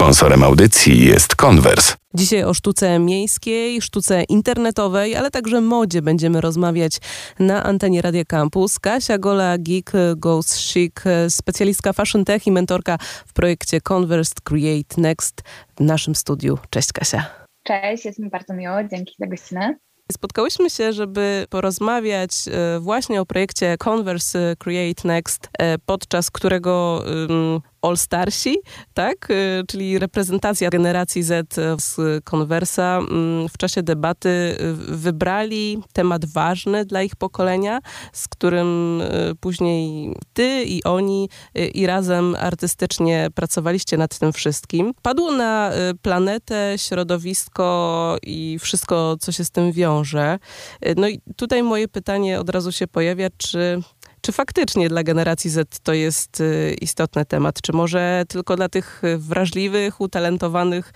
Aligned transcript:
Sponsorem 0.00 0.42
audycji 0.42 1.04
jest 1.04 1.36
Converse. 1.36 1.94
Dzisiaj 2.14 2.44
o 2.44 2.54
sztuce 2.54 2.98
miejskiej, 2.98 3.82
sztuce 3.82 4.22
internetowej, 4.22 5.16
ale 5.16 5.30
także 5.30 5.60
modzie 5.60 6.02
będziemy 6.02 6.40
rozmawiać 6.40 6.98
na 7.38 7.64
antenie 7.64 8.02
Radia 8.02 8.24
Campus. 8.24 8.78
Kasia 8.78 9.18
Gola, 9.18 9.58
Geek 9.58 9.92
Goes 10.16 10.56
Chic, 10.56 10.94
specjalistka 11.28 11.92
Fashion 11.92 12.24
Tech 12.24 12.46
i 12.46 12.52
mentorka 12.52 12.98
w 13.26 13.32
projekcie 13.32 13.80
Converse 13.80 14.34
Create 14.44 15.00
Next 15.00 15.42
w 15.76 15.80
naszym 15.80 16.14
studiu. 16.14 16.58
Cześć 16.70 16.92
Kasia. 16.92 17.26
Cześć, 17.62 18.04
jest 18.04 18.18
mi 18.18 18.30
bardzo 18.30 18.54
miło, 18.54 18.74
dzięki 18.90 19.14
za 19.18 19.26
gościnę. 19.26 19.74
Spotkałyśmy 20.12 20.70
się, 20.70 20.92
żeby 20.92 21.46
porozmawiać 21.50 22.30
e, 22.48 22.80
właśnie 22.80 23.20
o 23.20 23.26
projekcie 23.26 23.76
Converse 23.78 24.56
Create 24.58 25.08
Next, 25.08 25.48
e, 25.58 25.78
podczas 25.78 26.30
którego 26.30 27.04
All 27.82 27.96
Starsi, 27.96 28.56
tak? 28.94 29.30
Y, 29.30 29.64
czyli 29.68 29.98
reprezentacja 29.98 30.70
generacji 30.70 31.22
Z 31.22 31.54
z 31.78 31.96
Conversa 32.24 32.98
mm, 32.98 33.48
w 33.48 33.58
czasie 33.58 33.82
debaty 33.82 34.28
y, 34.28 34.74
wybrali 34.96 35.78
temat 35.92 36.24
ważny 36.24 36.84
dla 36.84 37.02
ich 37.02 37.16
pokolenia, 37.16 37.80
z 38.12 38.28
którym 38.28 39.00
y, 39.00 39.34
później 39.40 40.14
ty 40.32 40.64
i 40.64 40.84
oni 40.84 41.28
i 41.74 41.86
razem 41.86 42.36
artystycznie 42.38 43.28
pracowaliście 43.34 43.96
nad 43.96 44.18
tym 44.18 44.32
wszystkim. 44.32 44.92
Padło 45.02 45.32
na 45.32 45.70
planetę, 46.02 46.74
środowisko 46.76 48.16
i 48.22 48.58
wszystko, 48.58 49.16
co 49.20 49.32
się 49.32 49.44
z 49.44 49.50
tym 49.50 49.72
wiąże. 49.72 50.38
No 50.96 51.08
i 51.08 51.20
tutaj 51.36 51.62
moje 51.62 51.88
pytanie 51.88 52.40
od 52.40 52.50
razu 52.50 52.72
się 52.72 52.86
pojawia, 52.86 53.28
czy 53.36 53.82
czy 54.20 54.32
faktycznie 54.32 54.88
dla 54.88 55.02
generacji 55.02 55.50
Z 55.50 55.80
to 55.82 55.92
jest 55.92 56.40
y, 56.40 56.76
istotny 56.80 57.24
temat? 57.24 57.62
Czy 57.62 57.72
może 57.72 58.24
tylko 58.28 58.56
dla 58.56 58.68
tych 58.68 59.02
wrażliwych, 59.18 60.00
utalentowanych 60.00 60.92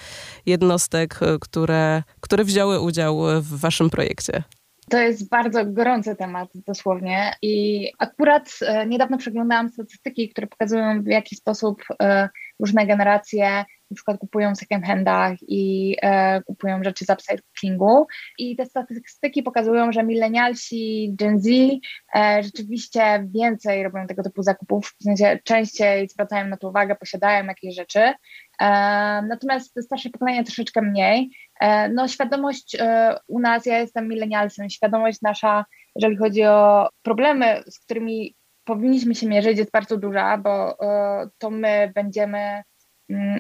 jednostek, 0.47 1.23
y, 1.23 1.39
które, 1.41 2.03
które 2.21 2.45
wzięły 2.45 2.81
udział 2.81 3.21
w 3.41 3.61
waszym 3.61 3.91
projekcie? 3.91 4.43
To 4.91 4.99
jest 4.99 5.29
bardzo 5.29 5.67
gorący 5.67 6.17
temat 6.17 6.49
dosłownie 6.55 7.33
i 7.43 7.89
akurat 7.99 8.59
e, 8.61 8.87
niedawno 8.87 9.19
przeglądałam 9.19 9.69
statystyki, 9.69 10.29
które 10.29 10.47
pokazują 10.47 11.03
w 11.03 11.07
jaki 11.07 11.37
sposób 11.37 11.83
e, 12.03 12.29
różne 12.61 12.87
generacje 12.87 13.65
na 13.91 13.95
przykład 13.95 14.19
kupują 14.19 14.55
w 14.55 14.59
second 14.59 14.85
handach 14.85 15.37
i 15.49 15.97
e, 16.03 16.43
kupują 16.43 16.85
rzeczy 16.85 17.05
z 17.05 17.11
upcyclingu 17.11 18.07
i 18.39 18.57
te 18.57 18.67
statystyki 18.67 19.43
pokazują, 19.43 19.93
że 19.93 20.05
milenialsi, 20.05 21.15
Gen 21.19 21.41
Z 21.41 21.47
e, 22.15 22.43
rzeczywiście 22.43 23.27
więcej 23.35 23.83
robią 23.83 24.07
tego 24.07 24.23
typu 24.23 24.43
zakupów, 24.43 24.95
w 25.01 25.05
sensie 25.05 25.39
częściej 25.45 26.09
zwracają 26.09 26.49
na 26.49 26.57
to 26.57 26.69
uwagę, 26.69 26.97
posiadają 26.97 27.47
jakieś 27.47 27.75
rzeczy, 27.75 28.01
e, 28.01 28.15
natomiast 29.23 29.83
starsze 29.83 30.11
pokolenie 30.11 30.45
troszeczkę 30.45 30.83
mniej. 30.83 31.31
E, 31.61 31.89
no 31.89 32.09
świadomość 32.09 32.77
e, 32.81 33.17
u 33.29 33.41
nas, 33.41 33.67
ja 33.67 33.79
jestem 33.79 34.09
milenialsem, 34.09 34.71
świadomość 34.71 35.23
nasza, 35.23 35.65
jeżeli 35.97 36.17
chodzi 36.17 36.45
o 36.45 36.89
problemy, 37.03 37.63
z 37.69 37.79
którymi 37.79 38.37
powinniśmy 38.65 39.15
się 39.15 39.27
mierzyć, 39.27 39.59
jest 39.59 39.71
bardzo 39.71 39.97
duża, 39.97 40.39
bo 40.39 40.81
e, 40.81 41.29
to 41.39 41.51
my 41.51 41.93
będziemy 41.95 42.63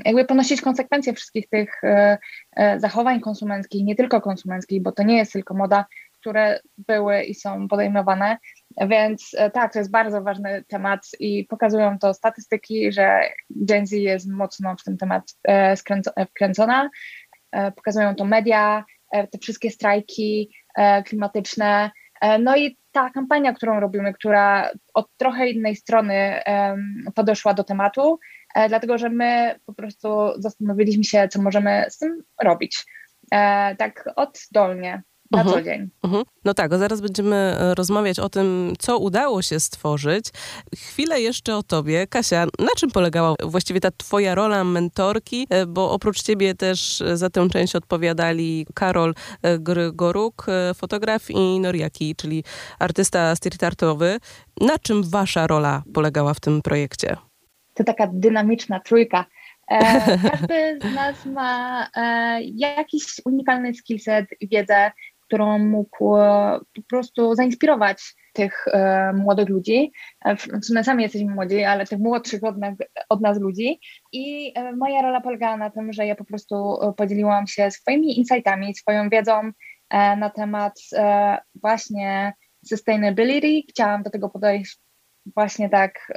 jakby 0.05 0.25
ponosić 0.25 0.61
konsekwencje 0.61 1.13
wszystkich 1.13 1.49
tych 1.49 1.85
e, 1.85 2.19
e, 2.57 2.81
zachowań 2.81 3.21
konsumenckich, 3.21 3.85
nie 3.85 3.95
tylko 3.95 4.21
konsumenckich, 4.21 4.83
bo 4.83 4.93
to 4.93 5.03
nie 5.03 5.17
jest 5.17 5.33
tylko 5.33 5.55
moda, 5.55 5.85
które 6.13 6.61
były 6.79 7.23
i 7.23 7.35
są 7.35 7.69
podejmowane. 7.69 8.39
Więc 8.89 9.31
e, 9.39 9.51
tak, 9.51 9.73
to 9.73 9.79
jest 9.79 9.91
bardzo 9.91 10.23
ważny 10.23 10.65
temat 10.69 11.01
i 11.21 11.45
pokazują 11.45 11.99
to 11.99 12.15
statystyki, 12.15 12.93
że 12.93 13.21
Gen 13.51 13.87
Z 13.87 13.93
jest 13.93 14.31
mocno 14.31 14.77
w 14.77 14.85
ten 14.85 14.97
temat 14.97 15.23
wkręcona. 16.31 16.91
Pokazują 17.77 18.15
to 18.15 18.25
media, 18.25 18.85
te 19.13 19.39
wszystkie 19.43 19.71
strajki 19.71 20.55
klimatyczne. 21.05 21.91
No 22.41 22.57
i 22.57 22.79
ta 22.95 23.11
kampania, 23.11 23.53
którą 23.53 23.81
robimy, 23.81 24.15
która 24.15 24.71
od 24.95 25.07
trochę 25.17 25.49
innej 25.49 25.77
strony 25.77 26.41
podeszła 27.15 27.55
do 27.55 27.65
tematu, 27.65 28.19
E, 28.55 28.69
dlatego 28.69 28.99
że 28.99 29.09
my 29.09 29.61
po 29.67 29.75
prostu 29.75 30.09
zastanowiliśmy 30.39 31.05
się, 31.05 31.29
co 31.29 31.43
możemy 31.43 31.87
z 31.89 31.99
tym 31.99 32.23
robić. 32.43 32.87
E, 33.33 33.77
tak 33.77 34.11
oddolnie. 34.17 35.03
Na 35.31 35.45
uh-huh. 35.45 35.53
co 35.53 35.63
dzień. 35.63 35.91
Uh-huh. 36.03 36.23
No 36.45 36.55
tak, 36.55 36.79
zaraz 36.79 37.01
będziemy 37.01 37.37
e, 37.37 37.75
rozmawiać 37.75 38.19
o 38.19 38.29
tym, 38.29 38.73
co 38.79 38.99
udało 38.99 39.43
się 39.43 39.61
stworzyć. 39.61 40.27
Chwilę 40.77 41.21
jeszcze 41.21 41.57
o 41.57 41.63
tobie. 41.63 42.07
Kasia, 42.07 42.47
na 42.59 42.71
czym 42.77 42.91
polegała 42.91 43.35
właściwie 43.43 43.81
ta 43.81 43.91
twoja 43.91 44.35
rola 44.35 44.65
mentorki? 44.65 45.47
Bo 45.69 45.91
oprócz 45.91 46.23
ciebie 46.23 46.55
też 46.55 47.03
za 47.15 47.31
tę 47.31 47.49
część 47.49 47.77
odpowiadali 47.77 48.67
Karol 48.75 49.15
Grygoruk, 49.59 50.47
fotograf 50.75 51.31
i 51.31 51.61
Noriaki, 51.61 52.17
czyli 52.17 52.45
artysta 52.79 53.37
street 53.37 53.65
artowy. 53.65 54.19
Na 54.61 54.79
czym 54.79 55.03
wasza 55.03 55.47
rola 55.47 55.83
polegała 55.95 56.35
w 56.35 56.41
tym 56.41 56.63
projekcie? 56.63 57.17
to 57.75 57.85
taka 57.85 58.07
dynamiczna 58.07 58.81
trójka. 58.81 59.25
E, 59.71 59.79
każdy 60.31 60.79
z 60.81 60.95
nas 60.95 61.27
ma 61.27 61.87
e, 61.97 62.43
jakiś 62.43 63.21
unikalny 63.25 63.75
skillset 63.75 64.27
i 64.41 64.49
wiedzę, 64.49 64.93
którą 65.35 65.59
mógł 65.59 66.17
e, 66.17 66.61
po 66.75 66.83
prostu 66.89 67.35
zainspirować 67.35 68.15
tych 68.33 68.65
e, 68.69 69.13
młodych 69.13 69.49
ludzi. 69.49 69.93
E, 70.25 70.37
w 70.37 70.65
sumie 70.65 70.85
sami 70.85 71.03
jesteśmy 71.03 71.35
młodzi, 71.35 71.65
ale 71.65 71.87
tych 71.87 71.99
młodszych 71.99 72.45
od 72.45 72.59
nas, 72.59 72.75
od 73.09 73.21
nas 73.21 73.41
ludzi. 73.41 73.81
I 74.13 74.53
e, 74.55 74.73
moja 74.77 75.03
rola 75.03 75.21
polegała 75.21 75.57
na 75.57 75.71
tym, 75.71 75.93
że 75.93 76.07
ja 76.07 76.15
po 76.15 76.25
prostu 76.25 76.77
podzieliłam 76.97 77.47
się 77.47 77.71
swoimi 77.71 78.19
insightami, 78.19 78.75
swoją 78.75 79.09
wiedzą 79.09 79.51
na 80.17 80.31
temat 80.31 80.81
właśnie 81.55 82.33
sustainability. 82.65 83.63
Chciałam 83.69 84.03
do 84.03 84.11
tego 84.11 84.29
podejść 84.29 84.79
właśnie 85.35 85.69
tak 85.69 86.13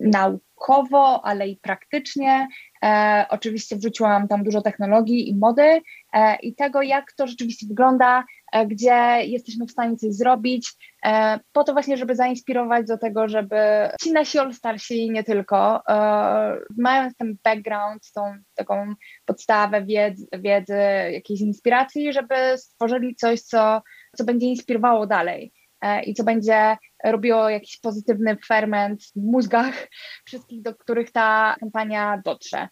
naukowo, 0.00 1.24
ale 1.24 1.48
i 1.48 1.56
praktycznie. 1.56 2.48
E, 2.84 3.26
oczywiście 3.30 3.76
wrzuciłam 3.76 4.28
tam 4.28 4.44
dużo 4.44 4.62
technologii 4.62 5.28
i 5.28 5.36
mody 5.36 5.80
e, 6.12 6.36
i 6.36 6.54
tego, 6.54 6.82
jak 6.82 7.12
to 7.12 7.26
rzeczywiście 7.26 7.66
wygląda, 7.66 8.24
e, 8.52 8.66
gdzie 8.66 9.18
jesteśmy 9.24 9.66
w 9.66 9.70
stanie 9.70 9.96
coś 9.96 10.14
zrobić, 10.14 10.72
e, 11.04 11.40
po 11.52 11.64
to 11.64 11.72
właśnie, 11.72 11.96
żeby 11.96 12.16
zainspirować 12.16 12.86
do 12.86 12.98
tego, 12.98 13.28
żeby 13.28 13.56
ci 14.00 14.12
nasi 14.12 14.38
all-starsi 14.38 15.10
nie 15.10 15.24
tylko, 15.24 15.82
e, 15.88 16.56
mając 16.78 17.16
ten 17.16 17.36
background, 17.44 18.12
tą 18.14 18.34
taką 18.54 18.94
podstawę 19.24 19.84
wiedzy, 19.84 20.26
wiedzy, 20.32 20.78
jakiejś 21.12 21.40
inspiracji, 21.40 22.12
żeby 22.12 22.34
stworzyli 22.56 23.16
coś, 23.16 23.40
co, 23.40 23.82
co 24.16 24.24
będzie 24.24 24.46
inspirowało 24.46 25.06
dalej. 25.06 25.52
E, 25.80 26.02
i 26.02 26.14
co 26.14 26.24
będzie 26.24 26.76
robiło 27.04 27.48
jakiś 27.48 27.80
pozytywny 27.80 28.36
ferment 28.46 29.02
w 29.04 29.16
mózgach 29.16 29.88
wszystkich, 30.26 30.62
do 30.62 30.74
których 30.74 31.12
ta 31.12 31.56
kampania 31.60 32.22
dotrze. 32.24 32.68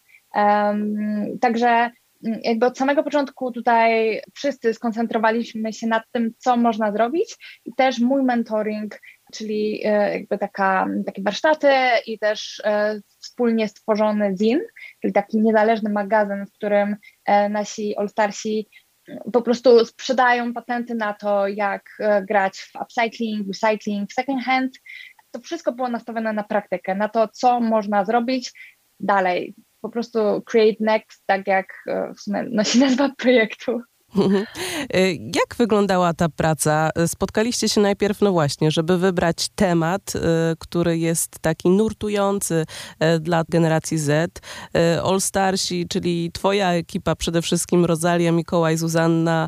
Także 1.41 1.67
mm, 1.67 2.39
jakby 2.43 2.65
od 2.65 2.77
samego 2.77 3.03
początku 3.03 3.51
tutaj 3.51 4.21
wszyscy 4.35 4.73
skoncentrowaliśmy 4.73 5.73
się 5.73 5.87
nad 5.87 6.03
tym, 6.11 6.33
co 6.37 6.57
można 6.57 6.91
zrobić 6.91 7.35
i 7.65 7.73
też 7.73 7.99
mój 7.99 8.23
mentoring, 8.23 8.99
czyli 9.33 9.81
e, 9.85 10.13
jakby 10.13 10.37
taka, 10.37 10.87
takie 11.05 11.23
warsztaty 11.23 11.71
i 12.05 12.19
też 12.19 12.61
e, 12.65 12.99
wspólnie 13.19 13.67
stworzony 13.67 14.37
ZIN, 14.37 14.59
czyli 15.01 15.13
taki 15.13 15.41
niezależny 15.41 15.89
magazyn, 15.89 16.45
w 16.45 16.51
którym 16.51 16.95
nasi 17.49 17.95
all-starsi 17.97 18.69
po 19.33 19.41
prostu 19.41 19.85
sprzedają 19.85 20.53
patenty 20.53 20.95
na 20.95 21.13
to, 21.13 21.47
jak 21.47 21.89
e, 21.99 22.25
grać 22.25 22.59
w 22.59 22.81
upcycling, 22.81 23.47
recycling, 23.47 24.13
second 24.13 24.43
hand. 24.43 24.71
To 25.31 25.39
wszystko 25.39 25.71
było 25.71 25.89
nastawione 25.89 26.33
na 26.33 26.43
praktykę, 26.43 26.95
na 26.95 27.09
to, 27.09 27.27
co 27.27 27.59
można 27.59 28.05
zrobić 28.05 28.51
dalej. 28.99 29.55
Po 29.81 29.89
prostu 29.89 30.41
create 30.45 30.77
next, 30.79 31.23
tak 31.25 31.47
jak 31.47 31.83
e, 31.87 32.13
w 32.13 32.19
sumie 32.19 32.43
nosi 32.43 32.79
nazwa 32.79 33.09
projektu. 33.17 33.81
Mhm. 34.15 34.45
Y, 34.95 35.17
jak 35.35 35.55
wyglądała 35.57 36.13
ta 36.13 36.29
praca? 36.29 36.89
Spotkaliście 37.07 37.69
się 37.69 37.81
najpierw, 37.81 38.21
no 38.21 38.31
właśnie, 38.31 38.71
żeby 38.71 38.97
wybrać 38.97 39.47
temat, 39.55 40.15
y, 40.15 40.19
który 40.59 40.97
jest 40.97 41.39
taki 41.41 41.69
nurtujący 41.69 42.65
y, 43.15 43.19
dla 43.19 43.43
generacji 43.49 43.97
Z. 43.97 44.41
All 45.03 45.21
Starsi, 45.21 45.87
czyli 45.89 46.31
twoja 46.33 46.73
ekipa, 46.73 47.15
przede 47.15 47.41
wszystkim 47.41 47.85
Rosalia, 47.85 48.31
Mikołaj, 48.31 48.77
Zuzanna, 48.77 49.47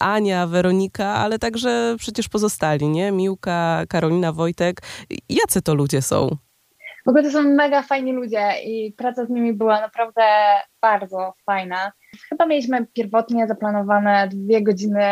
Ania, 0.00 0.46
Weronika, 0.46 1.14
ale 1.14 1.38
także 1.38 1.96
przecież 1.98 2.28
pozostali, 2.28 2.88
nie? 2.88 3.12
Miłka, 3.12 3.82
Karolina, 3.88 4.32
Wojtek. 4.32 4.82
Jacy 5.28 5.62
to 5.62 5.74
ludzie 5.74 6.02
są? 6.02 6.36
W 7.06 7.08
ogóle 7.08 7.22
to 7.22 7.30
są 7.30 7.42
mega 7.42 7.82
fajni 7.82 8.12
ludzie 8.12 8.62
i 8.64 8.92
praca 8.92 9.26
z 9.26 9.30
nimi 9.30 9.52
była 9.52 9.80
naprawdę 9.80 10.22
bardzo 10.82 11.34
fajna. 11.46 11.92
Chyba 12.28 12.46
mieliśmy 12.46 12.86
pierwotnie 12.86 13.46
zaplanowane 13.46 14.28
dwie 14.28 14.62
godziny 14.62 15.04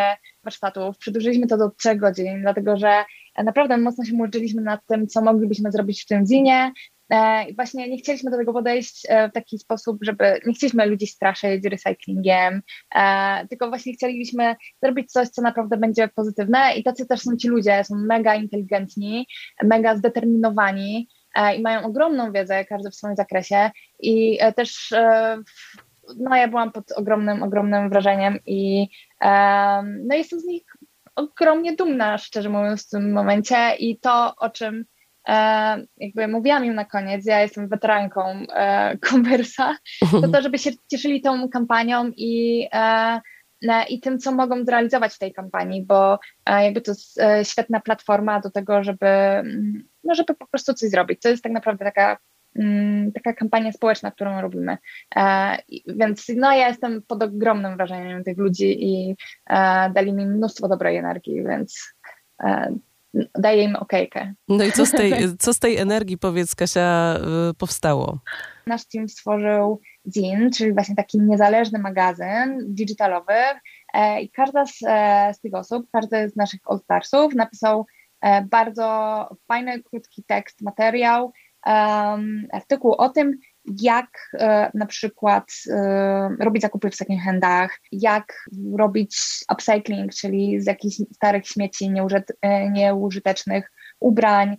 warsztatów, 0.45 0.99
przedłużyliśmy 0.99 1.47
to 1.47 1.59
do 1.59 1.71
trzech 1.71 1.99
godzin, 1.99 2.41
dlatego 2.41 2.77
że 2.77 3.05
naprawdę 3.45 3.77
mocno 3.77 4.05
się 4.05 4.15
murzyliśmy 4.15 4.63
nad 4.63 4.87
tym, 4.87 5.07
co 5.07 5.23
moglibyśmy 5.23 5.73
zrobić 5.73 6.03
w 6.03 6.07
tym 6.07 6.27
zinie, 6.27 6.73
E, 7.11 7.47
właśnie 7.55 7.89
nie 7.89 7.99
chcieliśmy 7.99 8.31
do 8.31 8.37
tego 8.37 8.53
podejść 8.53 9.07
e, 9.09 9.29
w 9.29 9.33
taki 9.33 9.59
sposób, 9.59 9.99
żeby 10.01 10.41
nie 10.47 10.55
chcieliśmy 10.55 10.87
ludzi 10.87 11.07
straszyć 11.07 11.65
recyklingiem, 11.65 12.63
e, 12.95 13.47
tylko 13.49 13.69
właśnie 13.69 13.93
chcieliśmy 13.93 14.57
zrobić 14.83 15.13
coś, 15.13 15.29
co 15.29 15.43
naprawdę 15.43 15.77
będzie 15.77 16.09
pozytywne 16.09 16.75
i 16.77 16.85
tacy 16.85 17.07
też 17.07 17.21
są 17.21 17.37
ci 17.37 17.49
ludzie, 17.49 17.85
są 17.85 17.95
mega 17.97 18.35
inteligentni, 18.35 19.27
mega 19.63 19.97
zdeterminowani 19.97 21.09
i 21.57 21.63
mają 21.63 21.83
ogromną 21.83 22.33
wiedzę, 22.33 22.65
każdy 22.65 22.91
w 22.91 22.95
swoim 22.95 23.17
zakresie. 23.17 23.71
I 23.99 24.39
też 24.57 24.95
no 26.17 26.37
ja 26.37 26.49
byłam 26.49 26.73
pod 26.73 26.93
ogromnym, 26.93 27.43
ogromnym 27.43 27.91
wrażeniem 27.91 28.39
i 28.47 28.89
no 29.83 30.15
jestem 30.15 30.41
z 30.41 30.45
nich 30.45 30.65
ogromnie 31.17 31.77
dumna, 31.77 32.19
szczerze 32.19 32.49
mówiąc, 32.49 32.87
w 32.87 32.91
tym 32.91 33.13
momencie. 33.13 33.75
I 33.79 33.99
to, 33.99 34.35
o 34.37 34.51
czym 34.51 34.85
e, 35.29 35.33
jakby 35.97 36.29
mówiłam 36.29 36.65
im 36.65 36.75
na 36.75 36.85
koniec, 36.85 37.27
ja 37.27 37.41
jestem 37.41 37.69
weteranką 37.69 38.23
e, 38.55 38.99
to 40.11 40.29
to, 40.29 40.43
żeby 40.43 40.59
się 40.59 40.71
cieszyli 40.91 41.21
tą 41.21 41.49
kampanią 41.49 42.11
i 42.17 42.67
e, 42.73 43.21
i 43.89 44.01
tym, 44.01 44.19
co 44.19 44.33
mogą 44.33 44.65
zrealizować 44.65 45.15
w 45.15 45.19
tej 45.19 45.33
kampanii, 45.33 45.83
bo 45.83 46.19
e, 46.47 46.65
jakby 46.65 46.81
to 46.81 46.91
jest 46.91 47.21
e, 47.21 47.45
świetna 47.45 47.81
platforma 47.81 48.41
do 48.41 48.51
tego, 48.51 48.85
żeby, 48.85 49.07
mm, 49.07 49.89
no 50.05 50.15
żeby 50.15 50.35
po 50.35 50.47
prostu 50.47 50.75
coś 50.75 50.91
zrobić. 50.91 51.21
To 51.21 51.29
jest 51.29 51.43
tak 51.43 51.53
naprawdę 51.53 51.85
taka 51.85 52.17
Mm, 52.57 53.13
taka 53.13 53.33
kampania 53.33 53.73
społeczna, 53.73 54.11
którą 54.11 54.41
robimy. 54.41 54.79
E, 55.17 55.57
więc 55.87 56.27
no, 56.37 56.53
ja 56.53 56.69
jestem 56.69 57.03
pod 57.03 57.23
ogromnym 57.23 57.77
wrażeniem 57.77 58.25
tych 58.25 58.39
ludzi 58.39 58.85
i 58.85 59.17
e, 59.51 59.91
dali 59.91 60.13
mi 60.13 60.27
mnóstwo 60.27 60.69
dobrej 60.69 60.97
energii, 60.97 61.45
więc 61.45 61.95
e, 62.45 62.75
daję 63.39 63.63
im 63.63 63.77
okejkę. 63.77 64.35
No 64.49 64.65
i 64.65 64.73
co 64.73 64.87
z 64.87 64.91
tej, 64.91 65.13
co 65.39 65.55
z 65.55 65.59
tej 65.59 65.77
energii, 65.77 66.19
powiedz 66.19 66.55
Kasia, 66.55 67.17
powstało? 67.59 68.19
Nasz 68.67 68.85
team 68.89 69.09
stworzył 69.09 69.81
Zin, 70.13 70.51
czyli 70.51 70.73
właśnie 70.73 70.97
taki 70.97 71.21
niezależny 71.21 71.79
magazyn 71.79 72.75
digitalowy 72.75 73.35
i 74.23 74.31
każda 74.31 74.67
z, 74.67 74.79
z 75.37 75.41
tych 75.41 75.55
osób, 75.55 75.87
każdy 75.93 76.29
z 76.29 76.37
naszych 76.37 76.61
All-Starsów 76.65 77.35
napisał 77.35 77.87
bardzo 78.51 79.29
fajny, 79.49 79.83
krótki 79.83 80.25
tekst, 80.25 80.63
materiał, 80.63 81.33
um, 81.67 82.47
artykuł 82.53 82.93
o 82.93 83.09
tym, 83.09 83.39
jak 83.65 84.31
e, 84.35 84.71
na 84.75 84.87
przykład 84.87 85.45
e, 85.71 86.37
robić 86.41 86.63
zakupy 86.63 86.91
w 86.91 86.95
second 86.95 87.21
handach, 87.21 87.79
jak 87.93 88.49
robić 88.79 89.17
upcycling, 89.53 90.15
czyli 90.15 90.61
z 90.61 90.67
jakichś 90.67 90.97
starych 91.15 91.47
śmieci 91.47 91.91
nieużyt, 91.91 92.33
e, 92.43 92.71
nieużytecznych 92.71 93.73
ubrań, 94.01 94.57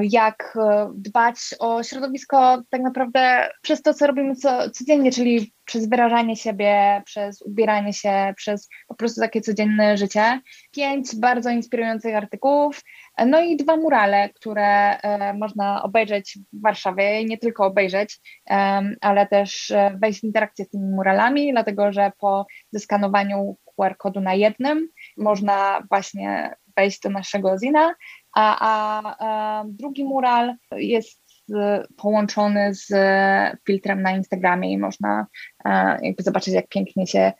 jak 0.00 0.58
dbać 0.94 1.36
o 1.58 1.82
środowisko 1.82 2.62
tak 2.70 2.80
naprawdę 2.80 3.50
przez 3.62 3.82
to, 3.82 3.94
co 3.94 4.06
robimy 4.06 4.36
co, 4.36 4.70
codziennie, 4.70 5.12
czyli 5.12 5.54
przez 5.64 5.88
wyrażanie 5.88 6.36
siebie, 6.36 7.02
przez 7.04 7.42
ubieranie 7.42 7.92
się, 7.92 8.34
przez 8.36 8.68
po 8.88 8.94
prostu 8.94 9.20
takie 9.20 9.40
codzienne 9.40 9.96
życie. 9.96 10.40
Pięć 10.72 11.16
bardzo 11.16 11.50
inspirujących 11.50 12.16
artykułów, 12.16 12.80
no 13.26 13.40
i 13.40 13.56
dwa 13.56 13.76
murale, 13.76 14.28
które 14.28 14.98
e, 14.98 15.34
można 15.34 15.82
obejrzeć 15.82 16.38
w 16.52 16.62
Warszawie 16.62 17.24
nie 17.24 17.38
tylko 17.38 17.66
obejrzeć, 17.66 18.20
ale 19.00 19.26
też 19.26 19.70
e, 19.70 19.98
wejść 20.02 20.20
w 20.20 20.24
interakcję 20.24 20.64
z 20.64 20.70
tymi 20.70 20.90
muralami, 20.90 21.52
dlatego 21.52 21.92
że 21.92 22.12
po 22.18 22.46
zeskanowaniu 22.70 23.56
QR-kodu 23.64 24.20
na 24.20 24.34
jednym 24.34 24.88
można 25.16 25.82
właśnie 25.90 26.54
wejść 26.76 27.00
do 27.00 27.10
naszego 27.10 27.58
zina, 27.58 27.94
a, 28.34 29.14
a 29.18 29.64
drugi 29.66 30.04
mural 30.04 30.54
jest 30.72 31.24
połączony 31.96 32.74
z 32.74 32.92
filtrem 33.66 34.02
na 34.02 34.10
Instagramie 34.10 34.72
i 34.72 34.78
można 34.78 35.26
e, 35.64 35.98
jakby 36.02 36.22
zobaczyć, 36.22 36.54
jak 36.54 36.68
pięknie 36.68 37.06
się 37.06 37.32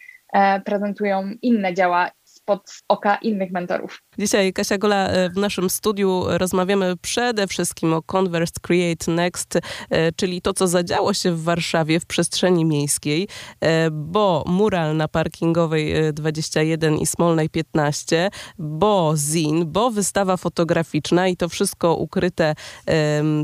prezentują 0.64 1.30
inne 1.42 1.74
dzieła 1.74 2.10
spod 2.44 2.82
oka 2.88 3.16
innych 3.16 3.52
mentorów. 3.52 4.02
Dzisiaj 4.18 4.52
Kasia 4.52 4.78
Gola 4.78 5.08
e, 5.08 5.30
w 5.30 5.36
naszym 5.36 5.70
studiu 5.70 6.24
rozmawiamy 6.28 6.96
przede 6.96 7.46
wszystkim 7.46 7.92
o 7.92 8.02
Converse 8.02 8.54
Create 8.62 9.12
Next, 9.12 9.58
e, 9.90 10.12
czyli 10.12 10.42
to, 10.42 10.52
co 10.52 10.68
zadziało 10.68 11.14
się 11.14 11.32
w 11.32 11.42
Warszawie 11.42 12.00
w 12.00 12.06
przestrzeni 12.06 12.64
miejskiej, 12.64 13.28
e, 13.60 13.90
bo 13.90 14.44
mural 14.46 14.96
na 14.96 15.08
parkingowej 15.08 15.94
21 16.12 16.98
i 16.98 17.06
Smolnej 17.06 17.50
15, 17.50 18.30
bo 18.58 19.12
zin, 19.16 19.72
bo 19.72 19.90
wystawa 19.90 20.36
fotograficzna 20.36 21.28
i 21.28 21.36
to 21.36 21.48
wszystko 21.48 21.94
ukryte 21.94 22.54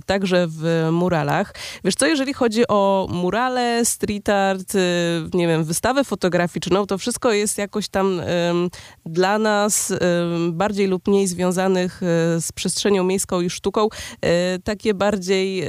także 0.06 0.46
w 0.49 0.88
muralach. 0.93 1.55
Wiesz 1.85 1.94
co, 1.94 2.06
jeżeli 2.06 2.35
chodzi 2.35 2.62
o 2.69 3.08
murale, 3.11 3.85
street 3.85 4.29
art, 4.29 4.75
nie 5.35 5.49
wiem, 5.49 5.64
wystawę 5.64 6.05
fotograficzną, 6.05 6.87
to 6.87 6.99
wszystko 6.99 7.32
jest 7.32 7.58
jakoś 7.58 7.88
tam 7.88 8.20
dla 9.07 9.39
nas 9.39 9.93
bardziej 10.53 10.87
lub 10.87 11.09
mniej 11.09 11.27
związanych 11.27 12.03
e, 12.03 12.07
z 12.41 12.53
przestrzenią 12.53 13.05
miejską 13.05 13.41
i 13.41 13.51
sztuką, 13.51 13.89
e, 14.21 14.59
takie 14.59 14.95
bardziej 14.95 15.65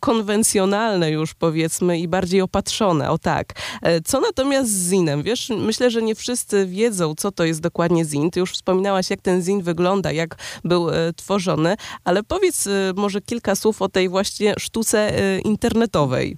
konwencjonalne 0.00 1.10
już 1.10 1.34
powiedzmy 1.34 1.98
i 1.98 2.08
bardziej 2.08 2.40
opatrzone, 2.40 3.10
o 3.10 3.18
tak. 3.18 3.52
E, 3.82 4.00
co 4.00 4.20
natomiast 4.20 4.70
z 4.70 4.90
zinem? 4.90 5.22
Wiesz, 5.22 5.52
myślę, 5.58 5.90
że 5.90 6.02
nie 6.02 6.14
wszyscy 6.14 6.66
wiedzą, 6.66 7.14
co 7.14 7.32
to 7.32 7.44
jest 7.44 7.60
dokładnie 7.60 8.04
zin. 8.04 8.30
Ty 8.30 8.40
już 8.40 8.52
wspominałaś, 8.52 9.10
jak 9.10 9.20
ten 9.20 9.42
zin 9.42 9.62
wygląda, 9.62 10.12
jak 10.12 10.36
był 10.64 10.86
tworzony, 11.16 11.74
ale 12.04 12.22
powiedz 12.22 12.68
może 12.96 13.20
kilka 13.20 13.54
słów 13.54 13.82
o 13.82 13.88
tej 13.88 14.08
właśnie 14.08 14.54
sztuce 14.58 15.12
internetowej. 15.44 16.36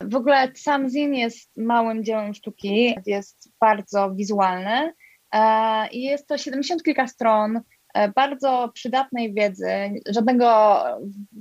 W 0.00 0.14
ogóle 0.14 0.52
sam 0.54 0.88
zin 0.88 1.14
jest 1.14 1.56
małym 1.56 2.04
dziełem 2.04 2.34
sztuki, 2.34 2.94
jest 3.06 3.48
bardzo 3.60 4.10
wizualny 4.14 4.92
E, 4.92 4.92
I 5.90 6.02
jest 6.02 6.28
to 6.28 6.38
70 6.38 6.82
kilka 6.82 7.06
stron 7.06 7.60
e, 7.94 8.08
bardzo 8.08 8.70
przydatnej 8.74 9.34
wiedzy, 9.34 9.70
żadnego 10.08 10.78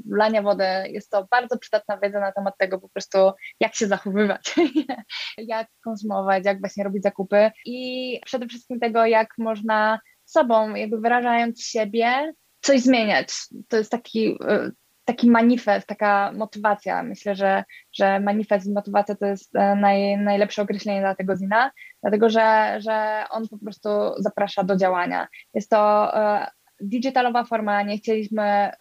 lania 0.09 0.41
wody. 0.41 0.65
Jest 0.89 1.09
to 1.09 1.27
bardzo 1.31 1.57
przydatna 1.57 1.97
wiedza 1.97 2.19
na 2.19 2.31
temat 2.31 2.53
tego 2.57 2.79
po 2.79 2.89
prostu, 2.89 3.17
jak 3.59 3.75
się 3.75 3.87
zachowywać, 3.87 4.55
jak 5.37 5.67
konsumować, 5.83 6.45
jak 6.45 6.59
właśnie 6.59 6.83
robić 6.83 7.03
zakupy 7.03 7.51
i 7.65 8.19
przede 8.25 8.47
wszystkim 8.47 8.79
tego, 8.79 9.05
jak 9.05 9.29
można 9.37 9.99
sobą, 10.25 10.75
jakby 10.75 11.01
wyrażając 11.01 11.63
siebie, 11.63 12.33
coś 12.61 12.81
zmieniać. 12.81 13.29
To 13.67 13.77
jest 13.77 13.91
taki 13.91 14.37
e, 14.47 14.71
taki 15.05 15.29
manifest, 15.29 15.87
taka 15.87 16.31
motywacja. 16.31 17.03
Myślę, 17.03 17.35
że, 17.35 17.63
że 17.93 18.19
manifest 18.19 18.67
i 18.67 18.73
motywacja 18.73 19.15
to 19.15 19.25
jest 19.25 19.55
e, 19.55 19.75
naj, 19.75 20.17
najlepsze 20.17 20.61
określenie 20.61 21.01
dla 21.01 21.15
tego 21.15 21.37
zina, 21.37 21.71
dlatego 22.01 22.29
że, 22.29 22.77
że 22.79 23.25
on 23.29 23.47
po 23.47 23.57
prostu 23.57 23.89
zaprasza 24.17 24.63
do 24.63 24.77
działania. 24.77 25.27
Jest 25.53 25.69
to 25.69 26.15
e, 26.15 26.47
digitalowa 26.81 27.43
forma, 27.43 27.83
nie 27.83 27.97
chcieliśmy 27.97 28.71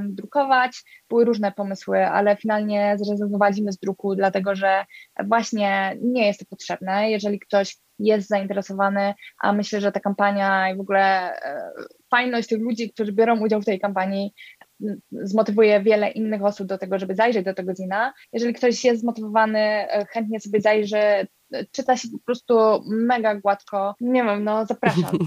drukować, 0.00 0.82
były 1.08 1.24
różne 1.24 1.52
pomysły, 1.52 2.06
ale 2.06 2.36
finalnie 2.36 2.96
zrezygnowaliśmy 2.98 3.72
z 3.72 3.78
druku, 3.78 4.14
dlatego 4.14 4.54
że 4.54 4.84
właśnie 5.24 5.96
nie 6.02 6.26
jest 6.26 6.40
to 6.40 6.46
potrzebne. 6.46 7.10
Jeżeli 7.10 7.40
ktoś 7.40 7.76
jest 7.98 8.28
zainteresowany, 8.28 9.14
a 9.40 9.52
myślę, 9.52 9.80
że 9.80 9.92
ta 9.92 10.00
kampania 10.00 10.70
i 10.70 10.76
w 10.76 10.80
ogóle 10.80 11.36
e, 11.42 11.72
fajność 12.10 12.48
tych 12.48 12.60
ludzi, 12.60 12.92
którzy 12.92 13.12
biorą 13.12 13.40
udział 13.40 13.60
w 13.60 13.64
tej 13.64 13.80
kampanii 13.80 14.32
zmotywuje 15.12 15.82
wiele 15.82 16.10
innych 16.10 16.44
osób 16.44 16.66
do 16.66 16.78
tego, 16.78 16.98
żeby 16.98 17.14
zajrzeć 17.14 17.44
do 17.44 17.54
tego 17.54 17.74
zina. 17.74 18.12
Jeżeli 18.32 18.54
ktoś 18.54 18.84
jest 18.84 19.00
zmotywowany, 19.00 19.58
e, 19.58 20.06
chętnie 20.10 20.40
sobie 20.40 20.60
zajrzy, 20.60 21.26
czyta 21.72 21.96
się 21.96 22.08
po 22.08 22.18
prostu 22.18 22.54
mega 22.86 23.34
gładko. 23.34 23.94
Nie 24.00 24.24
wiem, 24.24 24.44
no 24.44 24.66
zapraszam. 24.66 25.04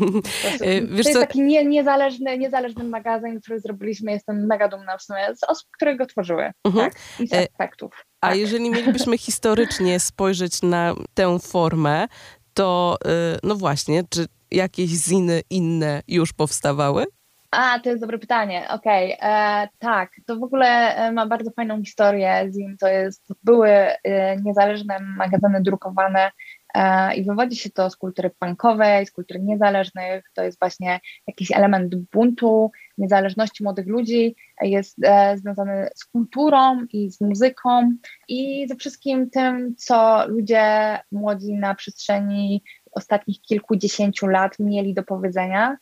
E, 0.62 0.82
to 0.82 0.96
jest 0.96 1.14
taki 1.14 1.42
nie, 1.42 1.66
niezależny, 1.66 2.38
niezależny 2.38 2.84
magazyn, 2.84 3.42
który 3.42 3.60
zrobiliśmy. 3.60 4.12
Jestem 4.12 4.46
mega 4.46 4.68
dumna 4.68 4.98
w 4.98 5.02
sumie 5.02 5.36
z 5.36 5.44
osób, 5.44 5.70
które 5.76 5.96
go 5.96 6.06
tworzyły. 6.06 6.52
Mhm. 6.64 6.90
Tak? 6.90 7.00
I 7.20 7.28
z 7.28 7.34
aspektów. 7.34 8.06
A 8.22 8.28
tak. 8.28 8.38
jeżeli 8.38 8.70
mielibyśmy 8.76 9.18
historycznie 9.18 10.00
spojrzeć 10.00 10.62
na 10.62 10.96
tę 11.14 11.40
formę, 11.40 12.08
to 12.54 12.98
no 13.44 13.56
właśnie, 13.56 14.04
czy 14.10 14.26
jakieś 14.52 14.90
ziny 14.90 15.42
inne 15.50 16.02
już 16.08 16.34
powstawały? 16.34 17.06
A, 17.56 17.80
to 17.80 17.90
jest 17.90 18.02
dobre 18.02 18.20
pytanie. 18.20 18.68
Okej, 18.70 19.18
okay. 19.18 19.30
E, 19.30 19.68
tak, 19.80 20.12
to 20.26 20.38
w 20.38 20.44
ogóle 20.44 20.96
e, 20.96 21.12
ma 21.12 21.28
bardzo 21.28 21.52
fajną 21.52 21.84
historię. 21.84 22.48
Zim 22.52 22.78
to 22.78 22.88
jest, 22.88 23.34
były 23.44 23.70
e, 23.70 23.98
niezależne 24.38 25.00
magazyny 25.00 25.62
drukowane 25.62 26.32
e, 26.76 27.16
i 27.16 27.24
wywodzi 27.24 27.56
się 27.56 27.70
to 27.70 27.90
z 27.90 27.96
kultury 27.96 28.32
punkowej, 28.40 29.06
z 29.06 29.12
kultury 29.12 29.40
niezależnych. 29.40 30.32
To 30.34 30.44
jest 30.44 30.60
właśnie 30.60 31.00
jakiś 31.28 31.52
element 31.52 31.96
buntu, 31.96 32.72
niezależności 32.98 33.64
młodych 33.64 33.88
ludzi. 33.88 34.36
Jest 34.62 34.98
e, 35.04 35.38
związany 35.38 35.90
z 35.96 36.06
kulturą 36.06 36.86
i 36.94 37.12
z 37.12 37.22
muzyką 37.22 37.94
i 38.28 38.68
ze 38.68 38.76
wszystkim 38.76 39.30
tym, 39.30 39.76
co 39.78 40.28
ludzie 40.28 41.00
młodzi 41.12 41.54
na 41.54 41.76
przestrzeni 41.76 42.64
ostatnich 42.92 43.42
kilkudziesięciu 43.42 44.28
lat 44.28 44.60
mieli 44.60 44.94
do 44.94 45.04
powiedzenia 45.04 45.78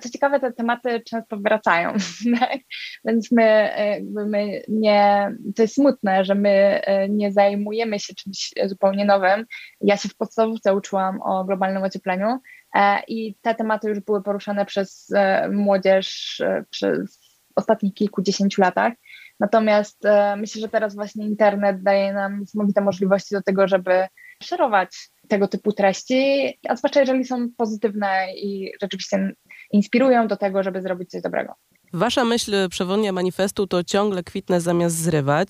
co 0.00 0.10
ciekawe, 0.10 0.40
te 0.40 0.52
tematy 0.52 1.00
często 1.00 1.36
wracają, 1.36 1.92
tak? 2.40 2.58
więc 3.04 3.32
my, 3.32 3.70
my 4.26 4.62
nie, 4.68 5.32
to 5.56 5.62
jest 5.62 5.74
smutne, 5.74 6.24
że 6.24 6.34
my 6.34 6.82
nie 7.08 7.32
zajmujemy 7.32 8.00
się 8.00 8.14
czymś 8.14 8.50
zupełnie 8.64 9.04
nowym. 9.04 9.46
Ja 9.80 9.96
się 9.96 10.08
w 10.08 10.16
podstawówce 10.16 10.74
uczyłam 10.74 11.22
o 11.22 11.44
globalnym 11.44 11.82
ociepleniu 11.82 12.38
i 13.08 13.34
te 13.42 13.54
tematy 13.54 13.88
już 13.88 14.00
były 14.00 14.22
poruszane 14.22 14.66
przez 14.66 15.12
młodzież 15.50 16.42
przez 16.70 17.20
ostatnich 17.56 17.94
kilkudziesięciu 17.94 18.60
latach. 18.60 18.92
Natomiast 19.40 20.02
myślę, 20.36 20.60
że 20.60 20.68
teraz 20.68 20.94
właśnie 20.94 21.26
internet 21.26 21.82
daje 21.82 22.12
nam 22.12 22.40
niesamowite 22.40 22.80
możliwości 22.80 23.34
do 23.34 23.42
tego, 23.42 23.68
żeby 23.68 24.06
szerować 24.42 25.11
tego 25.28 25.48
typu 25.48 25.72
treści, 25.72 26.44
a 26.68 26.76
zwłaszcza 26.76 27.00
jeżeli 27.00 27.24
są 27.24 27.48
pozytywne 27.56 28.26
i 28.36 28.72
rzeczywiście 28.82 29.32
inspirują 29.72 30.28
do 30.28 30.36
tego, 30.36 30.62
żeby 30.62 30.82
zrobić 30.82 31.10
coś 31.10 31.22
dobrego. 31.22 31.54
Wasza 31.92 32.24
myśl 32.24 32.68
przewodnia 32.68 33.12
manifestu 33.12 33.66
to 33.66 33.84
ciągle 33.84 34.22
kwitne 34.22 34.60
zamiast 34.60 34.96
zrywać. 34.96 35.48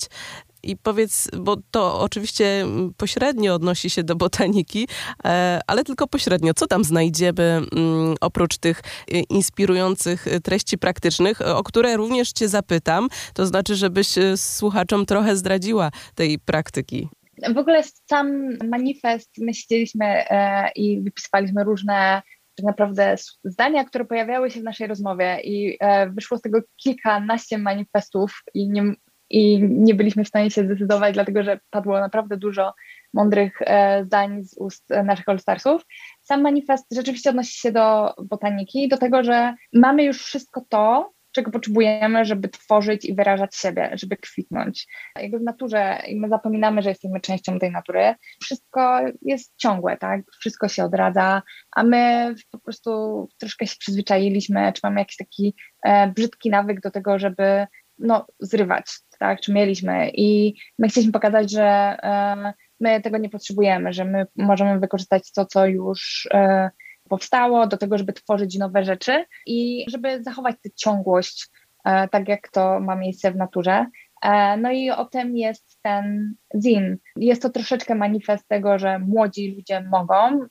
I 0.62 0.76
powiedz, 0.76 1.28
bo 1.38 1.56
to 1.70 2.00
oczywiście 2.00 2.66
pośrednio 2.96 3.54
odnosi 3.54 3.90
się 3.90 4.02
do 4.02 4.16
botaniki, 4.16 4.88
e, 5.24 5.60
ale 5.66 5.84
tylko 5.84 6.06
pośrednio. 6.06 6.54
Co 6.54 6.66
tam 6.66 6.84
znajdziemy 6.84 7.42
mm, 7.42 8.14
oprócz 8.20 8.58
tych 8.58 8.80
e, 8.80 9.20
inspirujących 9.20 10.26
treści 10.44 10.78
praktycznych, 10.78 11.40
o 11.40 11.62
które 11.62 11.96
również 11.96 12.32
Cię 12.32 12.48
zapytam? 12.48 13.08
To 13.34 13.46
znaczy, 13.46 13.76
żebyś 13.76 14.18
e, 14.18 14.36
słuchaczom 14.36 15.06
trochę 15.06 15.36
zdradziła 15.36 15.90
tej 16.14 16.38
praktyki. 16.38 17.08
W 17.54 17.58
ogóle 17.58 17.82
sam 18.10 18.58
manifest 18.68 19.30
my 19.38 19.54
siedzieliśmy 19.54 20.06
e, 20.06 20.70
i 20.76 21.00
wypisywaliśmy 21.02 21.64
różne 21.64 22.22
tak 22.56 22.66
naprawdę 22.66 23.14
zdania, 23.44 23.84
które 23.84 24.04
pojawiały 24.04 24.50
się 24.50 24.60
w 24.60 24.64
naszej 24.64 24.86
rozmowie 24.86 25.40
i 25.44 25.76
e, 25.80 26.10
wyszło 26.10 26.38
z 26.38 26.40
tego 26.40 26.60
kilkanaście 26.76 27.58
manifestów 27.58 28.42
i 28.54 28.70
nie, 28.70 28.94
i 29.30 29.62
nie 29.62 29.94
byliśmy 29.94 30.24
w 30.24 30.28
stanie 30.28 30.50
się 30.50 30.64
zdecydować, 30.64 31.14
dlatego 31.14 31.42
że 31.42 31.60
padło 31.70 32.00
naprawdę 32.00 32.36
dużo 32.36 32.74
mądrych 33.14 33.58
e, 33.60 34.04
zdań 34.04 34.44
z 34.44 34.56
ust 34.58 34.90
naszych 35.04 35.28
All-Starsów. 35.28 35.86
Sam 36.20 36.42
manifest 36.42 36.86
rzeczywiście 36.94 37.30
odnosi 37.30 37.58
się 37.58 37.72
do 37.72 38.14
botaniki, 38.24 38.88
do 38.88 38.98
tego, 38.98 39.24
że 39.24 39.54
mamy 39.72 40.04
już 40.04 40.24
wszystko 40.24 40.64
to, 40.68 41.12
czego 41.32 41.50
potrzebujemy, 41.50 42.24
żeby 42.24 42.48
tworzyć 42.48 43.04
i 43.04 43.14
wyrażać 43.14 43.56
siebie, 43.56 43.90
żeby 43.92 44.16
kwitnąć. 44.16 44.86
Jakby 45.20 45.38
w 45.38 45.42
naturze, 45.42 45.98
i 46.08 46.16
my 46.20 46.28
zapominamy, 46.28 46.82
że 46.82 46.88
jesteśmy 46.88 47.20
częścią 47.20 47.58
tej 47.58 47.70
natury, 47.70 48.14
wszystko 48.42 49.00
jest 49.22 49.52
ciągłe, 49.56 49.96
tak? 49.96 50.20
Wszystko 50.40 50.68
się 50.68 50.84
odradza, 50.84 51.42
a 51.76 51.82
my 51.82 52.34
po 52.50 52.58
prostu 52.58 53.28
troszkę 53.38 53.66
się 53.66 53.76
przyzwyczailiśmy, 53.78 54.72
czy 54.72 54.80
mamy 54.84 55.00
jakiś 55.00 55.16
taki 55.16 55.54
e, 55.82 56.08
brzydki 56.08 56.50
nawyk 56.50 56.80
do 56.80 56.90
tego, 56.90 57.18
żeby 57.18 57.66
no, 57.98 58.26
zrywać, 58.40 58.84
tak? 59.18 59.40
Czy 59.40 59.52
mieliśmy. 59.52 60.10
I 60.14 60.54
my 60.78 60.88
chcieliśmy 60.88 61.12
pokazać, 61.12 61.50
że 61.50 61.64
e, 62.02 62.52
my 62.80 63.00
tego 63.00 63.18
nie 63.18 63.28
potrzebujemy, 63.28 63.92
że 63.92 64.04
my 64.04 64.26
możemy 64.36 64.80
wykorzystać 64.80 65.32
to, 65.32 65.46
co 65.46 65.66
już 65.66 66.28
e, 66.34 66.70
powstało, 67.12 67.66
do 67.66 67.76
tego, 67.76 67.98
żeby 67.98 68.12
tworzyć 68.12 68.58
nowe 68.58 68.84
rzeczy 68.84 69.24
i 69.46 69.84
żeby 69.88 70.22
zachować 70.22 70.56
tę 70.62 70.70
ciągłość, 70.76 71.48
e, 71.84 72.08
tak 72.08 72.28
jak 72.28 72.48
to 72.48 72.80
ma 72.80 72.96
miejsce 72.96 73.32
w 73.32 73.36
naturze. 73.36 73.86
E, 74.22 74.56
no 74.56 74.72
i 74.72 74.90
o 74.90 75.04
tym 75.04 75.36
jest 75.36 75.78
ten 75.82 76.34
zin. 76.62 76.96
Jest 77.16 77.42
to 77.42 77.50
troszeczkę 77.50 77.94
manifest 77.94 78.48
tego, 78.48 78.78
że 78.78 78.98
młodzi 78.98 79.54
ludzie 79.56 79.80
mogą. 79.80 80.46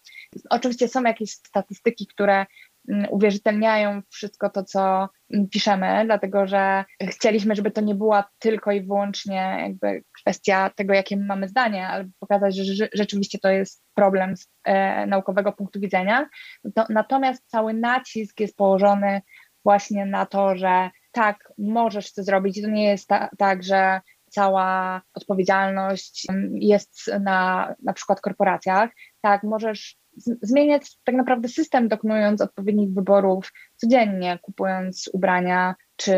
Oczywiście 0.49 0.87
są 0.87 1.03
jakieś 1.03 1.31
statystyki, 1.31 2.07
które 2.07 2.45
uwierzytelniają 3.09 4.01
wszystko 4.09 4.49
to, 4.49 4.63
co 4.63 5.09
mm, 5.33 5.49
piszemy, 5.49 6.03
dlatego 6.05 6.47
że 6.47 6.85
chcieliśmy, 7.03 7.55
żeby 7.55 7.71
to 7.71 7.81
nie 7.81 7.95
była 7.95 8.29
tylko 8.39 8.71
i 8.71 8.81
wyłącznie 8.81 9.57
jakby 9.61 10.03
kwestia 10.21 10.69
tego, 10.75 10.93
jakie 10.93 11.17
mamy 11.17 11.47
zdanie, 11.47 11.87
ale 11.87 12.09
pokazać, 12.19 12.55
że 12.55 12.87
rzeczywiście 12.93 13.39
to 13.39 13.49
jest 13.49 13.83
problem 13.93 14.37
z 14.37 14.47
e, 14.63 15.05
naukowego 15.07 15.53
punktu 15.53 15.79
widzenia. 15.79 16.29
To, 16.75 16.85
natomiast 16.89 17.43
cały 17.47 17.73
nacisk 17.73 18.39
jest 18.39 18.55
położony 18.55 19.21
właśnie 19.63 20.05
na 20.05 20.25
to, 20.25 20.55
że 20.55 20.89
tak, 21.11 21.53
możesz 21.57 22.13
to 22.13 22.23
zrobić. 22.23 22.61
To 22.61 22.69
nie 22.69 22.85
jest 22.85 23.07
ta, 23.07 23.29
tak, 23.37 23.63
że 23.63 24.01
cała 24.29 25.01
odpowiedzialność 25.13 26.27
jest 26.53 27.11
na 27.21 27.73
na 27.83 27.93
przykład 27.93 28.21
korporacjach. 28.21 28.89
Tak, 29.21 29.43
możesz 29.43 30.00
zmieniać 30.41 30.97
tak 31.03 31.15
naprawdę 31.15 31.49
system, 31.49 31.87
dokonując 31.87 32.41
odpowiednich 32.41 32.93
wyborów 32.93 33.51
codziennie, 33.75 34.39
kupując 34.41 35.09
ubrania 35.13 35.75
czy 35.95 36.15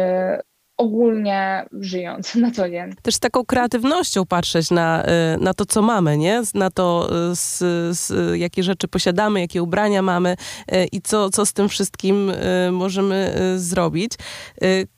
ogólnie 0.84 1.66
żyjąc 1.72 2.36
na 2.44 2.52
co 2.52 2.70
dzień. 2.70 2.94
Też 3.02 3.20
taką 3.20 3.46
kreatywnością 3.46 4.25
patrzeć 4.25 4.72
na, 4.72 5.06
y, 5.06 5.08
na 5.40 5.54
to, 5.54 5.66
co 5.66 5.82
mamy, 5.82 6.18
nie? 6.18 6.42
Na 6.54 6.70
to, 6.70 7.10
y, 7.32 7.36
z, 7.36 7.58
z, 7.98 8.38
jakie 8.40 8.63
rzeczy 8.63 8.88
posiadamy, 8.88 9.42
jakie 9.42 9.63
ubrania 9.63 10.02
mamy 10.02 10.36
y, 10.72 10.86
i 10.92 11.02
co, 11.02 11.30
co 11.30 11.46
z 11.46 11.54
tym 11.54 11.70
wszystkim 11.70 12.32
możemy 12.72 13.36
zrobić. 13.58 14.12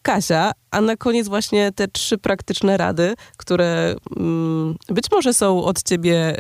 Kasia, 0.02 0.52
a 0.72 0.82
na 0.82 0.96
koniec 0.96 1.28
właśnie 1.28 1.72
te 1.72 1.88
trzy 1.88 2.18
praktyczne 2.18 2.78
rady, 2.78 3.14
które 3.38 3.96
mm, 4.18 4.76
być 4.90 5.12
może 5.12 5.34
są 5.34 5.64
od 5.64 5.84
ciebie 5.84 6.38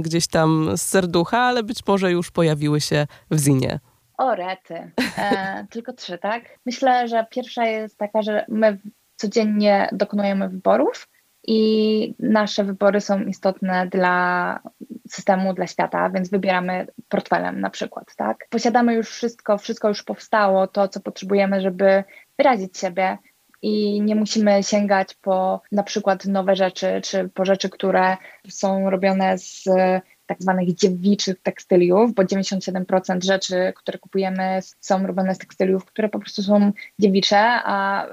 gdzieś 0.00 0.26
tam 0.26 0.70
z 0.76 0.82
serducha, 0.82 1.38
ale 1.38 1.62
być 1.62 1.78
może 1.86 2.12
już 2.12 2.30
pojawiły 2.30 2.80
się 2.80 3.06
w 3.30 3.38
Zinie. 3.38 3.80
O 4.18 4.34
rety. 4.34 4.92
E, 5.18 5.66
tylko 5.70 5.92
trzy, 5.92 6.18
tak? 6.18 6.42
Myślę, 6.66 7.08
że 7.08 7.26
pierwsza 7.30 7.66
jest 7.66 7.98
taka, 7.98 8.22
że 8.22 8.44
my 8.48 8.78
codziennie 9.16 9.88
dokonujemy 9.92 10.48
wyborów 10.48 11.08
i 11.46 12.14
nasze 12.18 12.64
wybory 12.64 13.00
są 13.00 13.20
istotne 13.20 13.86
dla 13.86 14.60
systemu, 15.08 15.54
dla 15.54 15.66
świata, 15.66 16.10
więc 16.10 16.30
wybieramy 16.30 16.86
portfelem 17.08 17.60
na 17.60 17.70
przykład, 17.70 18.16
tak? 18.16 18.46
Posiadamy 18.50 18.94
już 18.94 19.08
wszystko, 19.08 19.58
wszystko 19.58 19.88
już 19.88 20.02
powstało, 20.02 20.66
to 20.66 20.88
co 20.88 21.00
potrzebujemy, 21.00 21.60
żeby 21.60 22.04
wyrazić 22.38 22.78
siebie 22.78 23.18
i 23.62 24.02
nie 24.02 24.14
musimy 24.14 24.62
sięgać 24.62 25.14
po 25.14 25.60
na 25.72 25.82
przykład 25.82 26.24
nowe 26.24 26.56
rzeczy, 26.56 27.00
czy 27.04 27.28
po 27.34 27.44
rzeczy, 27.44 27.70
które 27.70 28.16
są 28.48 28.90
robione 28.90 29.38
z 29.38 29.64
tak 30.26 30.42
zwanych 30.42 30.74
dziewiczych 30.74 31.42
tekstyliów, 31.42 32.14
bo 32.14 32.22
97% 32.22 33.24
rzeczy, 33.24 33.72
które 33.76 33.98
kupujemy 33.98 34.58
są 34.80 35.06
robione 35.06 35.34
z 35.34 35.38
tekstyliów, 35.38 35.84
które 35.84 36.08
po 36.08 36.18
prostu 36.18 36.42
są 36.42 36.72
dziewicze, 36.98 37.38
a 37.64 38.06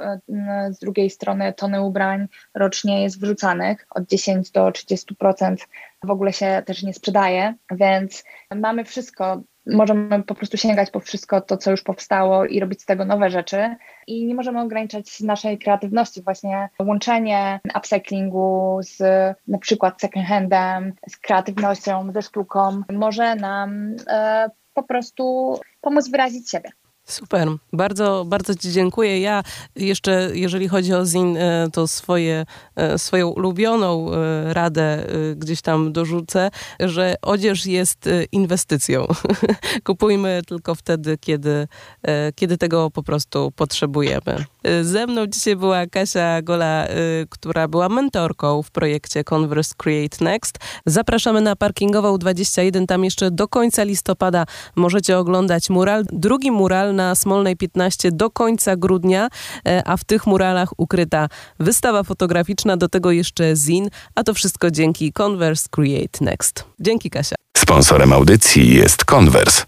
z 0.70 0.80
drugiej 0.80 1.10
strony 1.10 1.54
tony 1.54 1.82
ubrań 1.82 2.28
rocznie 2.54 3.04
jest 3.04 3.22
wrzucanych, 3.22 3.86
od 3.90 4.08
10 4.08 4.52
do 4.52 4.68
30% 4.68 5.56
w 6.04 6.12
ogóle 6.12 6.34
się 6.34 6.64
też 6.66 6.84
nie 6.84 6.94
sprzedaje, 6.94 7.54
więc 7.72 8.24
mamy 8.56 8.86
wszystko 8.86 9.42
możemy 9.66 10.24
po 10.24 10.36
prostu 10.36 10.58
sięgać 10.58 10.92
po 10.92 11.00
wszystko 11.00 11.42
to, 11.42 11.58
co 11.58 11.72
już 11.72 11.82
powstało 11.82 12.46
i 12.46 12.60
robić 12.60 12.82
z 12.82 12.86
tego 12.86 13.06
nowe 13.06 13.30
rzeczy. 13.30 13.76
I 14.08 14.26
nie 14.26 14.36
możemy 14.36 14.62
ograniczać 14.62 15.22
naszej 15.22 15.58
kreatywności. 15.58 16.22
Właśnie 16.22 16.70
łączenie 16.80 17.60
upcyclingu 17.78 18.80
z 18.82 19.00
na 19.48 19.58
przykład 19.58 20.02
second 20.02 20.28
handem, 20.28 20.94
z 21.10 21.18
kreatywnością, 21.18 22.12
ze 22.12 22.22
sztuką 22.22 22.82
może 22.94 23.36
nam 23.36 23.96
e, 24.08 24.50
po 24.74 24.84
prostu 24.84 25.56
pomóc 25.82 26.10
wyrazić 26.10 26.50
siebie. 26.50 26.70
Super, 27.06 27.48
bardzo, 27.74 28.26
bardzo 28.28 28.56
Ci 28.56 28.72
dziękuję. 28.72 29.20
Ja 29.20 29.44
jeszcze, 29.76 30.30
jeżeli 30.34 30.68
chodzi 30.68 30.94
o 30.94 31.06
ZIN, 31.06 31.38
e, 31.38 31.68
to 31.74 31.88
swoje, 31.88 32.46
e, 32.76 32.98
swoją 32.98 33.30
ulubioną 33.30 34.12
e, 34.12 34.54
radę 34.54 35.08
gdzieś 35.36 35.62
tam 35.62 35.94
dorzucę, 35.94 36.52
że 36.80 37.16
odzież 37.22 37.66
jest 37.66 38.10
inwestycją. 38.32 39.08
Kupujmy 39.84 40.42
tylko 40.48 40.76
wtedy, 40.76 41.18
kiedy, 41.18 41.68
kiedy 42.36 42.58
tego 42.58 42.92
po 42.92 43.04
prostu 43.04 43.52
potrzebujemy. 43.56 44.46
Ze 44.82 45.08
mną 45.08 45.28
dzisiaj 45.28 45.56
była 45.56 45.88
Kasia 45.88 46.42
Gola, 46.42 46.88
która 47.30 47.68
była 47.68 47.90
mentorką 47.90 48.64
w 48.64 48.72
projekcie 48.72 49.24
Converse 49.24 49.76
Create 49.78 50.26
Next. 50.26 50.60
Zapraszamy 50.86 51.42
na 51.42 51.56
parkingową 51.56 52.18
21, 52.18 52.88
tam 52.88 53.04
jeszcze 53.04 53.32
do 53.32 53.48
końca 53.48 53.84
listopada 53.84 54.46
możecie 54.76 55.18
oglądać 55.18 55.70
mural. 55.70 56.06
Drugi 56.12 56.52
mural 56.52 56.93
na 56.94 57.16
Smolnej 57.16 57.56
15 57.56 58.12
do 58.12 58.30
końca 58.30 58.76
grudnia, 58.76 59.30
e, 59.68 59.82
a 59.86 59.98
w 59.98 60.04
tych 60.04 60.28
muralach 60.28 60.70
ukryta 60.78 61.28
wystawa 61.60 62.04
fotograficzna, 62.04 62.78
do 62.78 62.90
tego 62.90 63.12
jeszcze 63.12 63.56
zin, 63.56 63.90
a 64.16 64.24
to 64.24 64.34
wszystko 64.34 64.72
dzięki 64.72 65.14
Converse 65.14 65.68
Create 65.72 66.26
Next. 66.26 66.66
Dzięki 66.80 67.10
Kasia. 67.10 67.36
Sponsorem 67.58 68.14
audycji 68.14 68.76
jest 68.76 69.06
Converse. 69.06 69.64